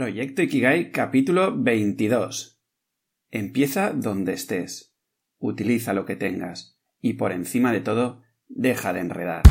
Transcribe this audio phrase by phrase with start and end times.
[0.00, 2.58] Proyecto Ikigai capítulo 22.
[3.30, 4.96] Empieza donde estés.
[5.38, 6.80] Utiliza lo que tengas.
[7.02, 9.42] Y por encima de todo, deja de enredar.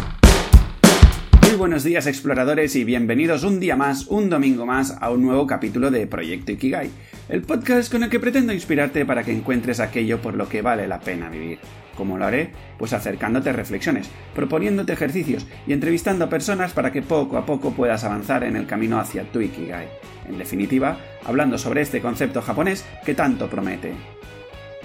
[1.44, 5.46] Muy buenos días exploradores y bienvenidos un día más, un domingo más, a un nuevo
[5.46, 6.90] capítulo de Proyecto Ikigai,
[7.30, 10.88] el podcast con el que pretendo inspirarte para que encuentres aquello por lo que vale
[10.88, 11.60] la pena vivir.
[12.00, 12.52] ¿Cómo lo haré?
[12.78, 18.06] Pues acercándote reflexiones, proponiéndote ejercicios y entrevistando a personas para que poco a poco puedas
[18.06, 19.90] avanzar en el camino hacia tu Ikigai.
[20.30, 23.92] En definitiva, hablando sobre este concepto japonés que tanto promete.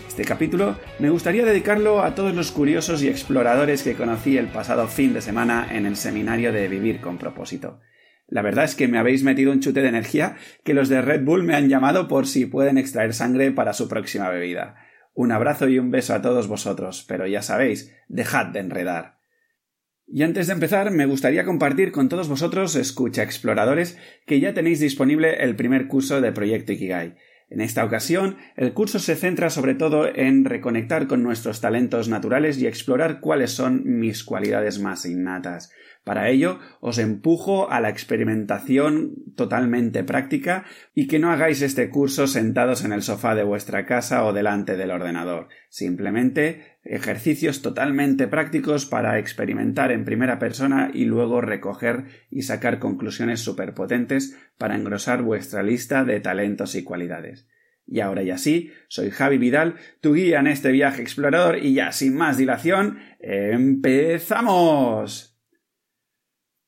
[0.09, 4.89] Este capítulo me gustaría dedicarlo a todos los curiosos y exploradores que conocí el pasado
[4.89, 7.79] fin de semana en el seminario de Vivir con propósito.
[8.27, 11.23] La verdad es que me habéis metido un chute de energía que los de Red
[11.23, 14.84] Bull me han llamado por si pueden extraer sangre para su próxima bebida.
[15.15, 19.19] Un abrazo y un beso a todos vosotros, pero ya sabéis, dejad de enredar.
[20.07, 23.97] Y antes de empezar, me gustaría compartir con todos vosotros, escucha exploradores,
[24.27, 27.15] que ya tenéis disponible el primer curso de Proyecto Ikigai.
[27.55, 32.59] En esta ocasión, el curso se centra sobre todo en reconectar con nuestros talentos naturales
[32.59, 35.71] y explorar cuáles son mis cualidades más innatas.
[36.03, 40.65] Para ello, os empujo a la experimentación totalmente práctica
[40.97, 44.77] y que no hagáis este curso sentados en el sofá de vuestra casa o delante
[44.77, 45.47] del ordenador.
[45.69, 53.41] Simplemente ejercicios totalmente prácticos para experimentar en primera persona y luego recoger y sacar conclusiones
[53.41, 57.49] superpotentes para engrosar vuestra lista de talentos y cualidades.
[57.87, 61.93] Y ahora y así, soy Javi Vidal, tu guía en este viaje explorador y ya
[61.93, 64.59] sin más dilación, empezamos.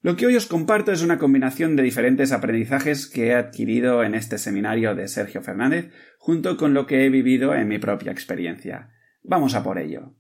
[0.03, 4.15] Lo que hoy os comparto es una combinación de diferentes aprendizajes que he adquirido en
[4.15, 8.91] este seminario de Sergio Fernández, junto con lo que he vivido en mi propia experiencia.
[9.29, 10.15] Vamos a por ello.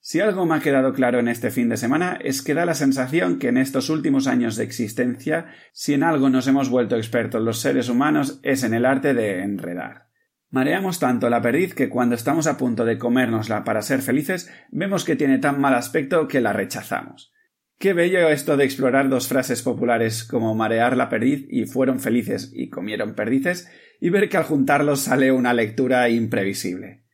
[0.00, 2.74] Si algo me ha quedado claro en este fin de semana es que da la
[2.74, 7.42] sensación que en estos últimos años de existencia, si en algo nos hemos vuelto expertos
[7.42, 10.06] los seres humanos, es en el arte de enredar.
[10.48, 15.04] Mareamos tanto la perdiz que cuando estamos a punto de comérnosla para ser felices, vemos
[15.04, 17.32] que tiene tan mal aspecto que la rechazamos.
[17.78, 22.52] Qué bello esto de explorar dos frases populares como marear la perdiz y fueron felices
[22.54, 23.68] y comieron perdices
[24.00, 27.05] y ver que al juntarlos sale una lectura imprevisible.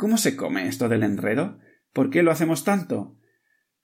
[0.00, 1.58] ¿Cómo se come esto del enredo?
[1.92, 3.18] ¿Por qué lo hacemos tanto?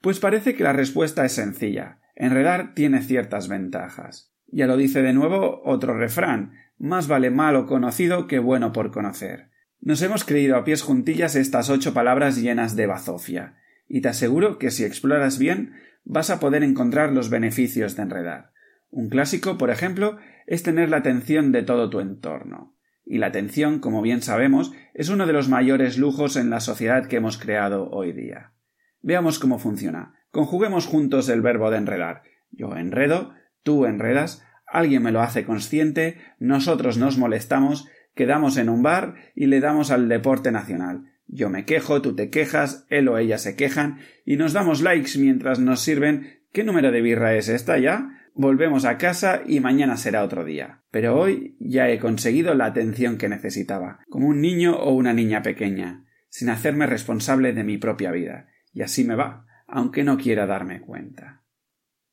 [0.00, 2.00] Pues parece que la respuesta es sencilla.
[2.14, 4.32] Enredar tiene ciertas ventajas.
[4.46, 9.50] Ya lo dice de nuevo otro refrán más vale malo conocido que bueno por conocer.
[9.78, 14.58] Nos hemos creído a pies juntillas estas ocho palabras llenas de bazofia y te aseguro
[14.58, 18.52] que si exploras bien vas a poder encontrar los beneficios de enredar.
[18.88, 20.16] Un clásico, por ejemplo,
[20.46, 22.74] es tener la atención de todo tu entorno.
[23.06, 27.06] Y la atención, como bien sabemos, es uno de los mayores lujos en la sociedad
[27.06, 28.52] que hemos creado hoy día.
[29.00, 30.14] Veamos cómo funciona.
[30.30, 32.22] Conjuguemos juntos el verbo de enredar.
[32.50, 38.82] Yo enredo, tú enredas, alguien me lo hace consciente, nosotros nos molestamos, quedamos en un
[38.82, 41.12] bar y le damos al deporte nacional.
[41.28, 45.18] Yo me quejo, tú te quejas, él o ella se quejan y nos damos likes
[45.18, 48.15] mientras nos sirven ¿Qué número de birra es esta ya?
[48.38, 50.82] Volvemos a casa y mañana será otro día.
[50.90, 55.40] Pero hoy ya he conseguido la atención que necesitaba, como un niño o una niña
[55.40, 58.48] pequeña, sin hacerme responsable de mi propia vida.
[58.74, 61.44] Y así me va, aunque no quiera darme cuenta.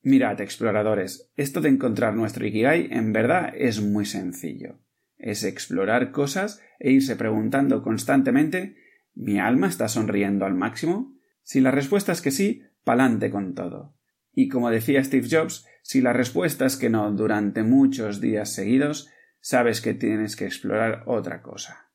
[0.01, 4.79] Mirad, exploradores, esto de encontrar nuestro Ikigai en verdad es muy sencillo.
[5.17, 8.77] Es explorar cosas e irse preguntando constantemente
[9.13, 11.17] ¿Mi alma está sonriendo al máximo?
[11.41, 13.93] Si la respuesta es que sí, pa'lante con todo.
[14.33, 19.09] Y como decía Steve Jobs, si la respuesta es que no durante muchos días seguidos,
[19.39, 21.91] sabes que tienes que explorar otra cosa.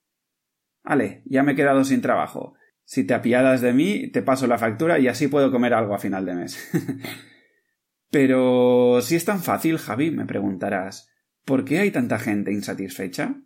[0.82, 2.54] Ale, ya me he quedado sin trabajo.
[2.84, 5.98] Si te apiadas de mí, te paso la factura y así puedo comer algo a
[5.98, 6.70] final de mes.
[8.10, 11.10] Pero si es tan fácil, Javi, me preguntarás,
[11.44, 13.42] ¿por qué hay tanta gente insatisfecha?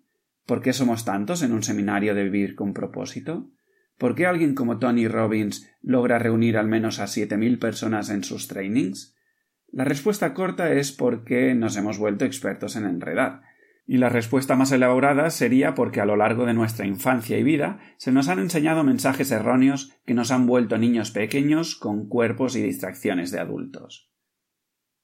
[0.47, 3.51] ¿Por qué somos tantos en un seminario de vivir con propósito?
[3.99, 8.25] ¿Por qué alguien como Tony Robbins logra reunir al menos a siete mil personas en
[8.25, 9.17] sus trainings?
[9.69, 13.43] La respuesta corta es porque nos hemos vuelto expertos en enredar.
[13.87, 17.81] Y la respuesta más elaborada sería porque a lo largo de nuestra infancia y vida
[17.97, 22.63] se nos han enseñado mensajes erróneos que nos han vuelto niños pequeños con cuerpos y
[22.63, 24.13] distracciones de adultos.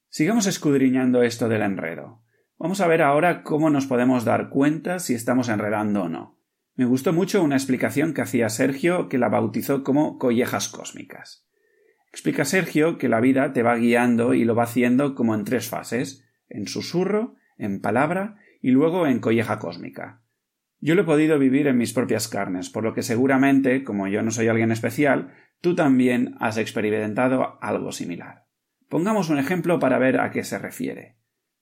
[0.07, 2.23] Sigamos escudriñando esto del enredo.
[2.57, 6.38] Vamos a ver ahora cómo nos podemos dar cuenta si estamos enredando o no.
[6.79, 11.45] Me gustó mucho una explicación que hacía Sergio que la bautizó como collejas cósmicas.
[12.09, 15.67] Explica Sergio que la vida te va guiando y lo va haciendo como en tres
[15.67, 20.21] fases en susurro, en palabra y luego en colleja cósmica.
[20.79, 24.21] Yo lo he podido vivir en mis propias carnes, por lo que seguramente, como yo
[24.21, 28.45] no soy alguien especial, tú también has experimentado algo similar.
[28.87, 31.17] Pongamos un ejemplo para ver a qué se refiere.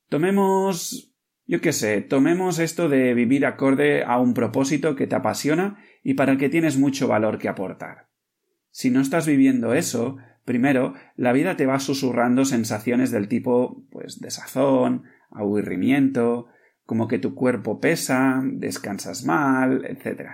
[0.09, 1.16] Tomemos
[1.47, 6.15] Yo qué sé, tomemos esto de vivir acorde a un propósito que te apasiona y
[6.15, 8.09] para el que tienes mucho valor que aportar.
[8.69, 14.19] Si no estás viviendo eso, primero, la vida te va susurrando sensaciones del tipo, pues,
[14.19, 16.47] desazón, aburrimiento,
[16.85, 20.29] como que tu cuerpo pesa, descansas mal, etc.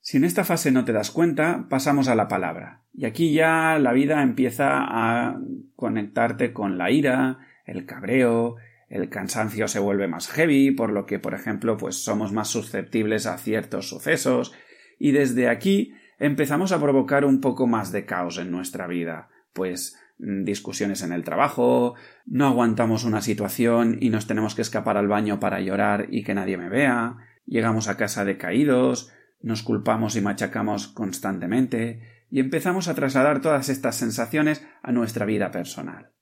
[0.00, 2.82] Si en esta fase no te das cuenta, pasamos a la palabra.
[2.92, 5.40] Y aquí ya la vida empieza a
[5.74, 8.56] conectarte con la ira, el cabreo,
[8.88, 13.26] el cansancio se vuelve más heavy, por lo que, por ejemplo, pues somos más susceptibles
[13.26, 14.54] a ciertos sucesos,
[14.98, 19.98] y desde aquí empezamos a provocar un poco más de caos en nuestra vida, pues
[20.18, 21.94] mm, discusiones en el trabajo,
[22.26, 26.34] no aguantamos una situación y nos tenemos que escapar al baño para llorar y que
[26.34, 32.94] nadie me vea, llegamos a casa decaídos, nos culpamos y machacamos constantemente, y empezamos a
[32.94, 36.12] trasladar todas estas sensaciones a nuestra vida personal.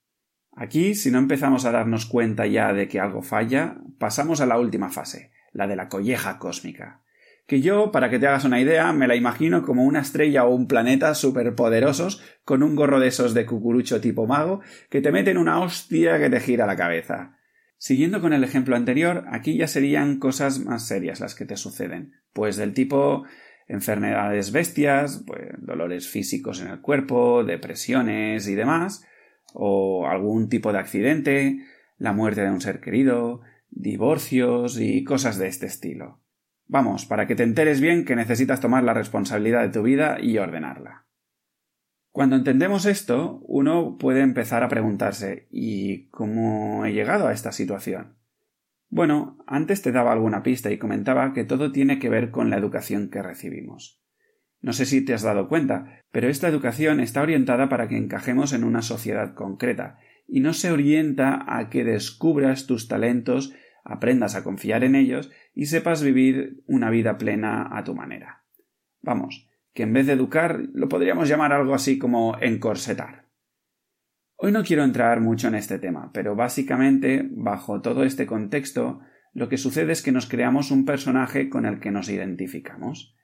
[0.59, 4.59] Aquí, si no empezamos a darnos cuenta ya de que algo falla, pasamos a la
[4.59, 7.03] última fase, la de la colleja cósmica.
[7.47, 10.55] Que yo, para que te hagas una idea, me la imagino como una estrella o
[10.55, 15.37] un planeta superpoderosos con un gorro de esos de cucurucho tipo mago que te meten
[15.37, 17.37] una hostia que te gira la cabeza.
[17.77, 22.15] Siguiendo con el ejemplo anterior, aquí ya serían cosas más serias las que te suceden,
[22.33, 23.25] pues del tipo
[23.69, 29.05] enfermedades bestias, pues dolores físicos en el cuerpo, depresiones y demás,
[29.59, 31.61] o algún tipo de accidente,
[31.97, 36.21] la muerte de un ser querido, divorcios y cosas de este estilo.
[36.67, 40.37] Vamos, para que te enteres bien que necesitas tomar la responsabilidad de tu vida y
[40.37, 41.07] ordenarla.
[42.11, 48.17] Cuando entendemos esto, uno puede empezar a preguntarse ¿y cómo he llegado a esta situación?
[48.89, 52.57] Bueno, antes te daba alguna pista y comentaba que todo tiene que ver con la
[52.57, 54.03] educación que recibimos.
[54.67, 58.53] No sé si te has dado cuenta, pero esta educación está orientada para que encajemos
[58.53, 63.55] en una sociedad concreta, y no se orienta a que descubras tus talentos,
[63.85, 68.43] aprendas a confiar en ellos y sepas vivir una vida plena a tu manera.
[69.03, 73.27] Vamos, que en vez de educar lo podríamos llamar algo así como encorsetar.
[74.35, 78.99] Hoy no quiero entrar mucho en este tema, pero básicamente, bajo todo este contexto,
[79.33, 83.16] lo que sucede es que nos creamos un personaje con el que nos identificamos.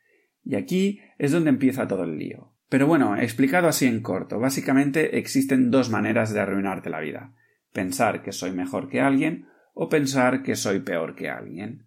[0.44, 2.52] Y aquí es donde empieza todo el lío.
[2.68, 7.34] Pero bueno, explicado así en corto, básicamente existen dos maneras de arruinarte la vida.
[7.72, 11.86] Pensar que soy mejor que alguien o pensar que soy peor que alguien.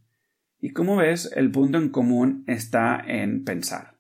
[0.60, 3.96] Y como ves, el punto en común está en pensar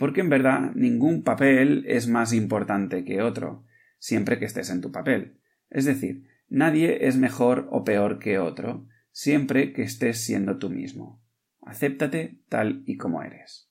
[0.00, 3.66] porque en verdad ningún papel es más importante que otro,
[3.98, 5.36] siempre que estés en tu papel.
[5.68, 11.22] Es decir, nadie es mejor o peor que otro, siempre que estés siendo tú mismo.
[11.60, 13.69] Acéptate tal y como eres.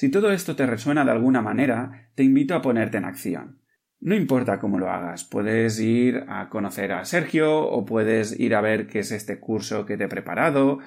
[0.00, 3.60] Si todo esto te resuena de alguna manera, te invito a ponerte en acción.
[3.98, 8.62] No importa cómo lo hagas, puedes ir a conocer a Sergio o puedes ir a
[8.62, 10.78] ver qué es este curso que te he preparado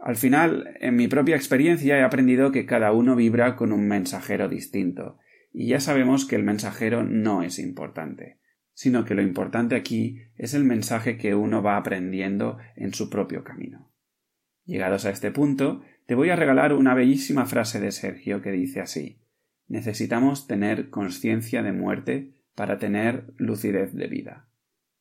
[0.00, 4.48] al final, en mi propia experiencia he aprendido que cada uno vibra con un mensajero
[4.48, 5.18] distinto,
[5.52, 8.40] y ya sabemos que el mensajero no es importante,
[8.74, 13.44] sino que lo importante aquí es el mensaje que uno va aprendiendo en su propio
[13.44, 13.92] camino.
[14.64, 18.80] Llegados a este punto, te voy a regalar una bellísima frase de Sergio que dice
[18.80, 19.20] así
[19.66, 24.48] Necesitamos tener conciencia de muerte para tener lucidez de vida.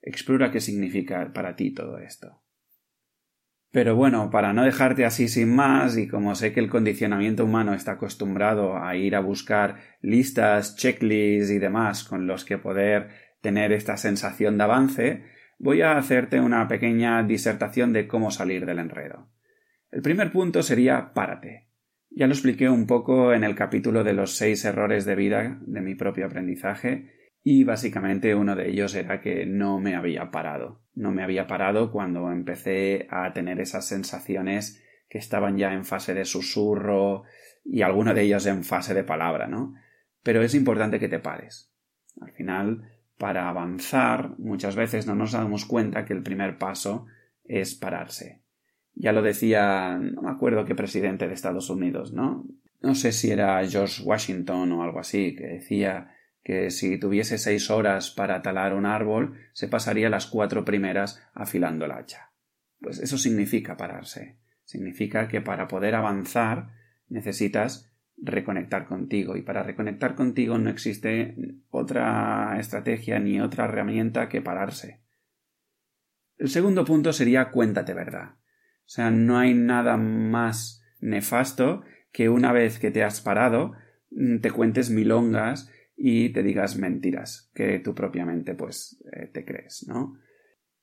[0.01, 2.43] Explora qué significa para ti todo esto.
[3.71, 7.73] Pero bueno, para no dejarte así sin más, y como sé que el condicionamiento humano
[7.73, 13.71] está acostumbrado a ir a buscar listas, checklists y demás con los que poder tener
[13.71, 15.23] esta sensación de avance,
[15.57, 19.29] voy a hacerte una pequeña disertación de cómo salir del enredo.
[19.91, 21.69] El primer punto sería párate.
[22.09, 25.81] Ya lo expliqué un poco en el capítulo de los seis errores de vida de
[25.81, 27.13] mi propio aprendizaje
[27.43, 30.81] y básicamente uno de ellos era que no me había parado.
[30.93, 36.13] No me había parado cuando empecé a tener esas sensaciones que estaban ya en fase
[36.13, 37.23] de susurro
[37.63, 39.75] y alguno de ellos en fase de palabra, ¿no?
[40.23, 41.71] Pero es importante que te pares.
[42.19, 47.05] Al final, para avanzar, muchas veces no nos damos cuenta que el primer paso
[47.45, 48.41] es pararse.
[48.99, 52.45] Ya lo decía, no me acuerdo qué presidente de Estados Unidos, ¿no?
[52.81, 57.69] No sé si era George Washington o algo así, que decía que si tuviese seis
[57.69, 62.31] horas para talar un árbol, se pasaría las cuatro primeras afilando el hacha.
[62.79, 64.37] Pues eso significa pararse.
[64.63, 66.69] Significa que para poder avanzar
[67.07, 71.35] necesitas reconectar contigo y para reconectar contigo no existe
[71.69, 75.01] otra estrategia ni otra herramienta que pararse.
[76.37, 78.35] El segundo punto sería cuéntate verdad.
[78.87, 83.73] O sea, no hay nada más nefasto que una vez que te has parado
[84.41, 90.17] te cuentes milongas y te digas mentiras que tú propiamente pues eh, te crees, ¿no?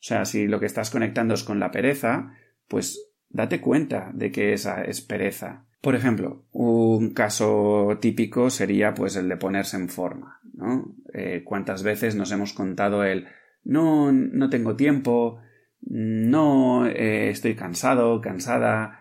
[0.06, 2.34] sea, si lo que estás conectando es con la pereza,
[2.68, 5.64] pues date cuenta de que esa es pereza.
[5.80, 10.94] Por ejemplo, un caso típico sería pues el de ponerse en forma, ¿no?
[11.14, 13.26] Eh, ¿Cuántas veces nos hemos contado el
[13.64, 15.40] no, no tengo tiempo,
[15.86, 19.00] no, eh, estoy cansado, cansada,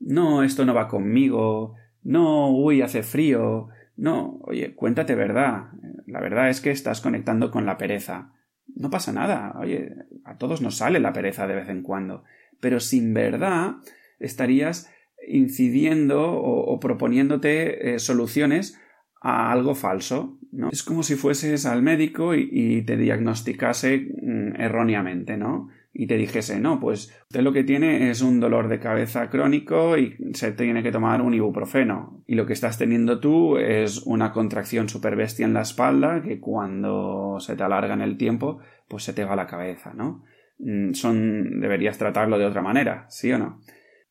[0.00, 5.70] no, esto no va conmigo, no, uy, hace frío, no, oye, cuéntate verdad.
[6.06, 8.32] La verdad es que estás conectando con la pereza.
[8.74, 9.94] No pasa nada, oye,
[10.24, 12.22] a todos nos sale la pereza de vez en cuando,
[12.60, 13.76] pero sin verdad
[14.20, 14.90] estarías
[15.26, 18.80] incidiendo o, proponiéndote eh, soluciones
[19.20, 20.70] a algo falso, ¿no?
[20.70, 25.70] Es como si fueses al médico y, te diagnosticase mm, erróneamente, ¿no?
[26.00, 29.98] Y te dijese, no, pues usted lo que tiene es un dolor de cabeza crónico
[29.98, 32.22] y se tiene que tomar un ibuprofeno.
[32.24, 36.38] Y lo que estás teniendo tú es una contracción super bestia en la espalda que
[36.38, 40.22] cuando se te alarga en el tiempo, pues se te va la cabeza, ¿no?
[40.60, 43.60] Mm, son, deberías tratarlo de otra manera, ¿sí o no?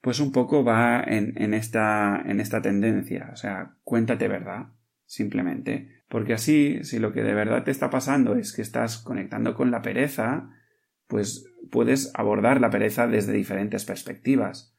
[0.01, 4.72] Pues un poco va en, en, esta, en esta tendencia, o sea, cuéntate verdad,
[5.06, 6.03] simplemente.
[6.10, 9.72] Porque así, si lo que de verdad te está pasando es que estás conectando con
[9.72, 10.50] la pereza,
[11.08, 14.76] pues puedes abordar la pereza desde diferentes perspectivas.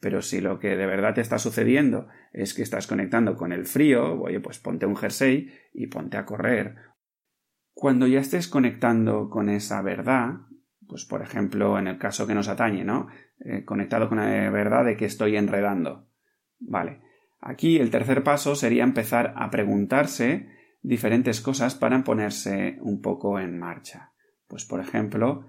[0.00, 3.66] Pero si lo que de verdad te está sucediendo es que estás conectando con el
[3.66, 6.74] frío, oye, pues ponte un jersey y ponte a correr.
[7.72, 10.40] Cuando ya estés conectando con esa verdad,
[10.88, 13.08] pues por ejemplo, en el caso que nos atañe, ¿no?
[13.40, 16.08] Eh, conectado con la verdad de que estoy enredando.
[16.58, 17.00] Vale.
[17.40, 20.48] Aquí el tercer paso sería empezar a preguntarse
[20.82, 24.12] diferentes cosas para ponerse un poco en marcha.
[24.48, 25.46] Pues por ejemplo,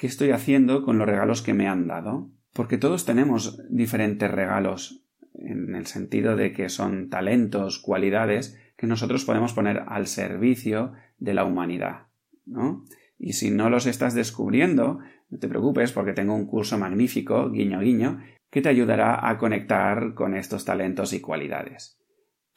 [0.00, 2.30] ¿qué estoy haciendo con los regalos que me han dado?
[2.54, 5.04] Porque todos tenemos diferentes regalos
[5.34, 11.34] en el sentido de que son talentos, cualidades que nosotros podemos poner al servicio de
[11.34, 12.06] la humanidad,
[12.46, 12.86] ¿no?
[13.18, 17.80] Y si no los estás descubriendo, no te preocupes porque tengo un curso magnífico, guiño
[17.80, 22.00] guiño, que te ayudará a conectar con estos talentos y cualidades.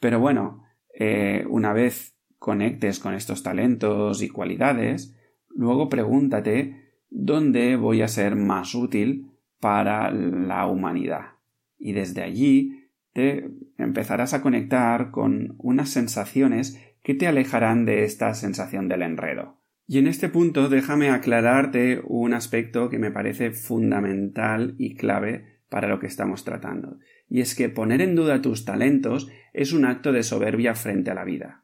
[0.00, 0.64] Pero bueno,
[0.98, 5.14] eh, una vez conectes con estos talentos y cualidades,
[5.54, 6.83] luego pregúntate
[7.14, 9.30] dónde voy a ser más útil
[9.60, 11.38] para la humanidad.
[11.78, 18.34] Y desde allí te empezarás a conectar con unas sensaciones que te alejarán de esta
[18.34, 19.60] sensación del enredo.
[19.86, 25.88] Y en este punto déjame aclararte un aspecto que me parece fundamental y clave para
[25.88, 30.12] lo que estamos tratando, y es que poner en duda tus talentos es un acto
[30.12, 31.63] de soberbia frente a la vida.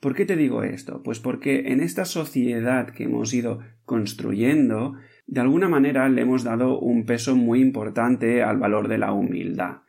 [0.00, 1.02] ¿Por qué te digo esto?
[1.02, 4.94] Pues porque en esta sociedad que hemos ido construyendo,
[5.26, 9.82] de alguna manera le hemos dado un peso muy importante al valor de la humildad.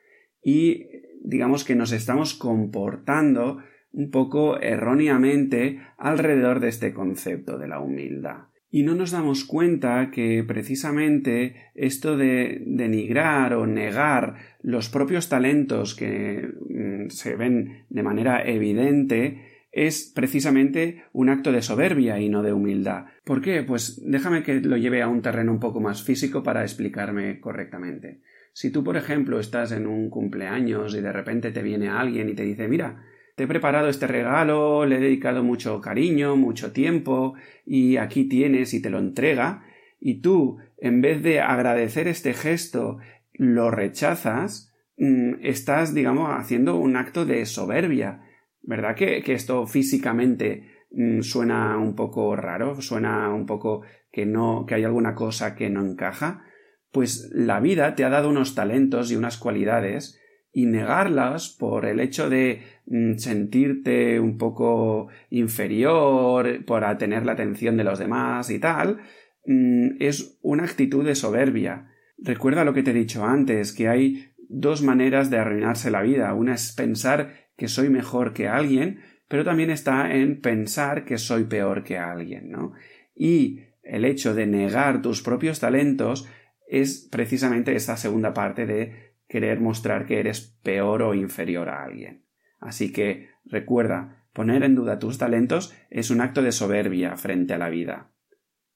[0.44, 0.88] Y
[1.24, 3.60] digamos que nos estamos comportando
[3.94, 8.48] un poco erróneamente alrededor de este concepto de la humildad.
[8.70, 15.94] Y no nos damos cuenta que precisamente esto de denigrar o negar los propios talentos
[15.94, 22.43] que mm, se ven de manera evidente es precisamente un acto de soberbia y no
[22.43, 23.05] de humildad.
[23.23, 23.63] ¿Por qué?
[23.63, 28.21] Pues déjame que lo lleve a un terreno un poco más físico para explicarme correctamente.
[28.53, 32.33] Si tú, por ejemplo, estás en un cumpleaños y de repente te viene alguien y
[32.33, 37.33] te dice mira, te he preparado este regalo, le he dedicado mucho cariño, mucho tiempo,
[37.65, 39.63] y aquí tienes y te lo entrega,
[39.99, 42.97] y tú, en vez de agradecer este gesto,
[43.33, 48.21] lo rechazas, mm, estás, digamos, haciendo un acto de soberbia.
[48.62, 52.82] ¿Verdad que, que esto físicamente mm, suena un poco raro?
[52.82, 56.44] ¿Suena un poco que no, que hay alguna cosa que no encaja?
[56.91, 60.20] Pues la vida te ha dado unos talentos y unas cualidades
[60.53, 67.77] y negarlas por el hecho de mm, sentirte un poco inferior por tener la atención
[67.77, 69.00] de los demás y tal,
[69.46, 71.88] mm, es una actitud de soberbia.
[72.18, 76.34] Recuerda lo que te he dicho antes, que hay dos maneras de arruinarse la vida.
[76.34, 81.44] Una es pensar que soy mejor que alguien, pero también está en pensar que soy
[81.44, 82.74] peor que alguien, ¿no?
[83.13, 86.27] Y el hecho de negar tus propios talentos
[86.68, 92.25] es precisamente esa segunda parte de querer mostrar que eres peor o inferior a alguien.
[92.60, 97.60] Así que recuerda, poner en duda tus talentos es un acto de soberbia frente a
[97.60, 98.10] la vida.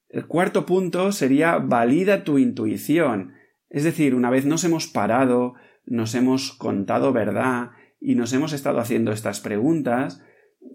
[0.10, 3.34] El cuarto punto sería valida tu intuición.
[3.68, 5.56] Es decir, una vez nos hemos parado,
[5.88, 7.72] nos hemos contado verdad
[8.06, 10.22] y nos hemos estado haciendo estas preguntas,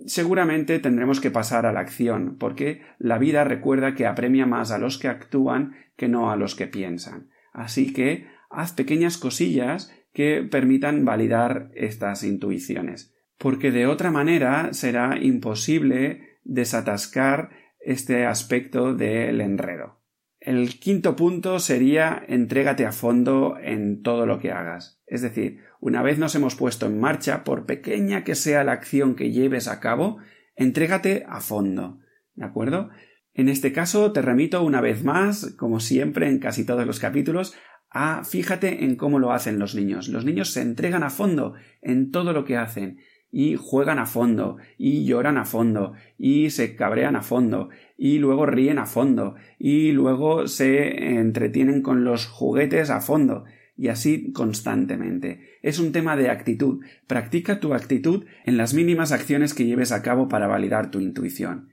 [0.04, 4.78] seguramente tendremos que pasar a la acción, porque la vida recuerda que apremia más a
[4.78, 7.30] los que actúan que no a los que piensan.
[7.52, 15.16] Así que haz pequeñas cosillas que permitan validar estas intuiciones, porque de otra manera será
[15.16, 20.00] imposible desatascar este aspecto del enredo.
[20.40, 25.02] El quinto punto sería entrégate a fondo en todo lo que hagas.
[25.06, 29.16] Es decir, una vez nos hemos puesto en marcha, por pequeña que sea la acción
[29.16, 30.16] que lleves a cabo,
[30.56, 32.00] entrégate a fondo.
[32.35, 32.88] ¿De acuerdo?
[33.35, 37.54] En este caso te remito una vez más, como siempre en casi todos los capítulos,
[37.90, 40.09] a fíjate en cómo lo hacen los niños.
[40.09, 42.99] Los niños se entregan a fondo en todo lo que hacen
[43.32, 48.46] y juegan a fondo, y lloran a fondo, y se cabrean a fondo, y luego
[48.46, 53.44] ríen a fondo, y luego se entretienen con los juguetes a fondo,
[53.76, 55.58] y así constantemente.
[55.62, 56.84] Es un tema de actitud.
[57.06, 61.70] Practica tu actitud en las mínimas acciones que lleves a cabo para validar tu intuición.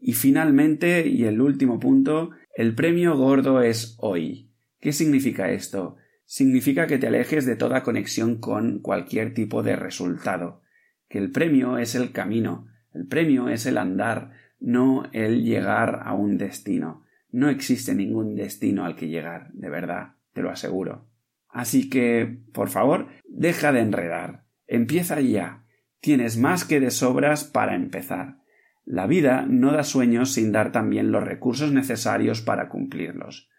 [0.00, 4.50] Y finalmente, y el último punto, el premio gordo es hoy.
[4.80, 5.96] ¿Qué significa esto?
[6.24, 10.62] Significa que te alejes de toda conexión con cualquier tipo de resultado
[11.08, 16.14] que el premio es el camino, el premio es el andar, no el llegar a
[16.14, 17.04] un destino.
[17.30, 21.08] No existe ningún destino al que llegar, de verdad, te lo aseguro.
[21.48, 24.44] Así que, por favor, deja de enredar.
[24.66, 25.64] Empieza ya.
[26.00, 28.38] Tienes más que de sobras para empezar.
[28.84, 33.50] La vida no da sueños sin dar también los recursos necesarios para cumplirlos.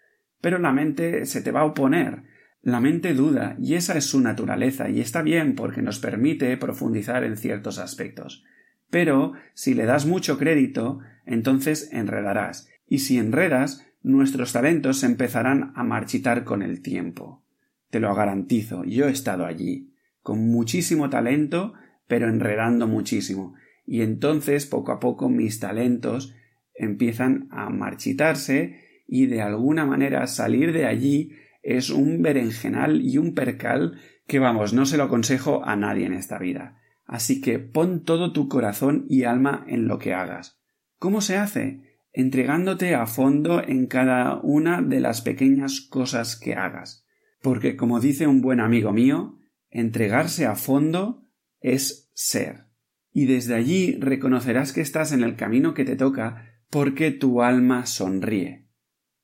[0.41, 2.24] Pero la mente se te va a oponer,
[2.62, 7.24] la mente duda, y esa es su naturaleza, y está bien porque nos permite profundizar
[7.24, 8.44] en ciertos aspectos.
[8.89, 15.72] Pero si le das mucho crédito, entonces enredarás, y si enredas, nuestros talentos se empezarán
[15.75, 17.44] a marchitar con el tiempo.
[17.89, 21.74] Te lo garantizo, yo he estado allí, con muchísimo talento,
[22.08, 26.36] pero enredando muchísimo, y entonces poco a poco mis talentos
[26.75, 33.34] empiezan a marchitarse y de alguna manera salir de allí es un berenjenal y un
[33.34, 36.80] percal que vamos, no se lo aconsejo a nadie en esta vida.
[37.06, 40.62] Así que pon todo tu corazón y alma en lo que hagas.
[41.00, 41.82] ¿Cómo se hace?
[42.13, 47.06] Entregándote a fondo en cada una de las pequeñas cosas que hagas.
[47.42, 49.39] Porque, como dice un buen amigo mío,
[49.70, 51.24] entregarse a fondo
[51.62, 52.65] es ser.
[53.12, 57.86] Y desde allí reconocerás que estás en el camino que te toca porque tu alma
[57.88, 58.67] sonríe,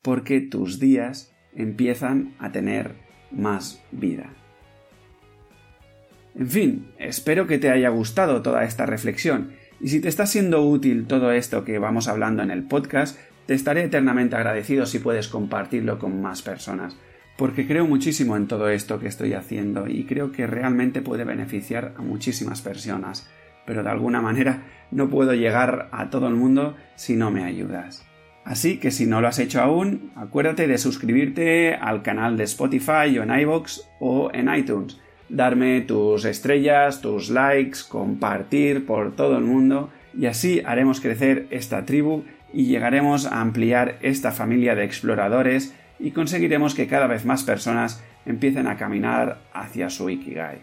[0.01, 2.93] porque tus días empiezan a tener
[3.31, 4.29] más vida.
[6.37, 10.61] En fin, espero que te haya gustado toda esta reflexión y si te está siendo
[10.67, 15.27] útil todo esto que vamos hablando en el podcast, te estaré eternamente agradecido si puedes
[15.27, 16.97] compartirlo con más personas,
[17.37, 21.93] porque creo muchísimo en todo esto que estoy haciendo y creo que realmente puede beneficiar
[21.97, 23.29] a muchísimas personas,
[23.65, 28.05] pero de alguna manera no puedo llegar a todo el mundo si no me ayudas.
[28.45, 33.17] Así que si no lo has hecho aún, acuérdate de suscribirte al canal de Spotify
[33.17, 39.43] o en iVoox o en iTunes, darme tus estrellas, tus likes, compartir por todo el
[39.43, 45.73] mundo y así haremos crecer esta tribu y llegaremos a ampliar esta familia de exploradores
[45.97, 50.59] y conseguiremos que cada vez más personas empiecen a caminar hacia su Ikigai.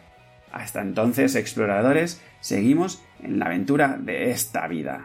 [0.52, 5.02] Hasta entonces, exploradores, seguimos en la aventura de esta vida.